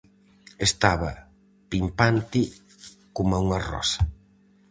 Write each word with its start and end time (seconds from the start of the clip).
Estaba 0.67 1.11
pimpante 1.71 2.41
coma 3.15 3.37
unha 3.45 3.59
rosa. 3.71 4.01